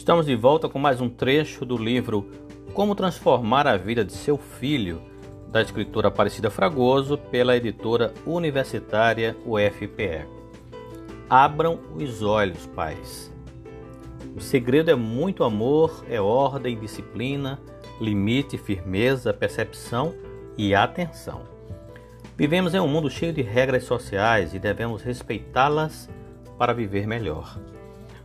[0.00, 2.26] Estamos de volta com mais um trecho do livro
[2.72, 5.02] Como Transformar a Vida de Seu Filho,
[5.52, 10.26] da escritora Aparecida Fragoso, pela editora universitária UFPE.
[11.28, 13.30] Abram os olhos, pais.
[14.34, 17.60] O segredo é muito amor, é ordem, disciplina,
[18.00, 20.14] limite, firmeza, percepção
[20.56, 21.42] e atenção.
[22.38, 26.08] Vivemos em um mundo cheio de regras sociais e devemos respeitá-las
[26.56, 27.60] para viver melhor.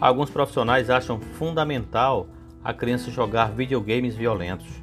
[0.00, 2.28] Alguns profissionais acham fundamental
[2.62, 4.82] a criança jogar videogames violentos.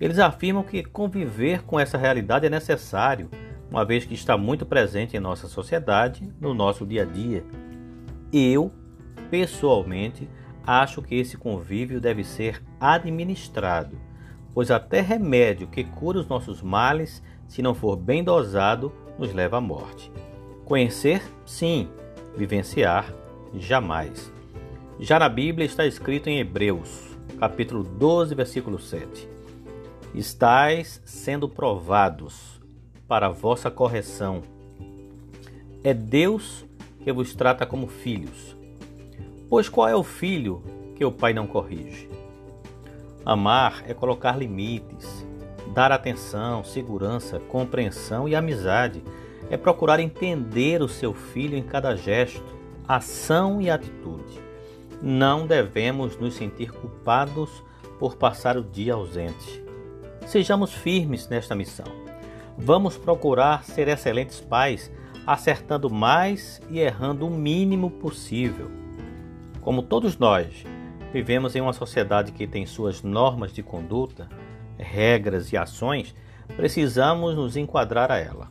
[0.00, 3.28] Eles afirmam que conviver com essa realidade é necessário,
[3.70, 7.44] uma vez que está muito presente em nossa sociedade, no nosso dia a dia.
[8.32, 8.72] Eu,
[9.30, 10.28] pessoalmente,
[10.66, 13.98] acho que esse convívio deve ser administrado,
[14.54, 19.58] pois até remédio que cura os nossos males, se não for bem dosado, nos leva
[19.58, 20.10] à morte.
[20.64, 21.88] Conhecer, sim,
[22.36, 23.12] vivenciar,
[23.54, 24.32] jamais.
[24.98, 29.28] Já na Bíblia está escrito em Hebreus, capítulo 12, versículo 7.
[30.14, 32.58] Estais sendo provados
[33.06, 34.40] para vossa correção.
[35.84, 36.64] É Deus
[37.04, 38.56] que vos trata como filhos.
[39.50, 40.62] Pois qual é o filho
[40.94, 42.08] que o pai não corrige?
[43.22, 45.26] Amar é colocar limites,
[45.74, 49.04] dar atenção, segurança, compreensão e amizade.
[49.50, 52.56] É procurar entender o seu filho em cada gesto,
[52.88, 54.45] ação e atitude.
[55.02, 57.62] Não devemos nos sentir culpados
[57.98, 59.62] por passar o dia ausente.
[60.26, 61.86] Sejamos firmes nesta missão.
[62.58, 64.90] Vamos procurar ser excelentes pais,
[65.26, 68.70] acertando mais e errando o mínimo possível.
[69.60, 70.64] Como todos nós,
[71.12, 74.28] vivemos em uma sociedade que tem suas normas de conduta,
[74.78, 76.14] regras e ações,
[76.56, 78.50] precisamos nos enquadrar a ela.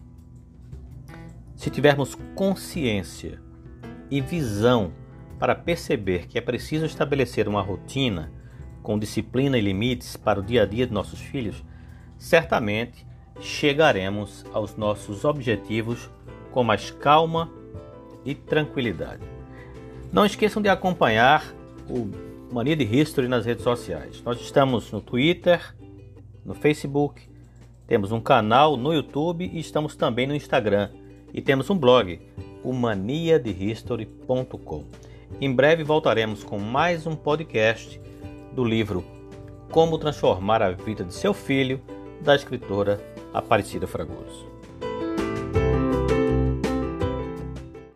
[1.56, 3.42] Se tivermos consciência
[4.12, 4.92] e visão
[5.40, 8.32] para perceber que é preciso estabelecer uma rotina
[8.82, 11.64] com disciplina e limites para o dia a dia de nossos filhos,
[12.18, 13.06] certamente
[13.40, 16.10] chegaremos aos nossos objetivos
[16.52, 17.52] com mais calma
[18.24, 19.24] e tranquilidade.
[20.12, 21.44] Não esqueçam de acompanhar
[21.90, 22.10] o
[22.54, 24.22] Mania de History nas redes sociais.
[24.24, 25.76] Nós estamos no Twitter,
[26.46, 27.28] no Facebook,
[27.88, 30.90] temos um canal no YouTube e estamos também no Instagram.
[31.34, 32.20] E temos um blog,
[32.64, 32.72] o.
[35.42, 38.00] Em breve voltaremos com mais um podcast
[38.54, 39.04] do livro
[39.70, 41.82] Como Transformar a Vida de Seu Filho,
[42.22, 43.02] da escritora
[43.34, 44.55] Aparecida Fragoso.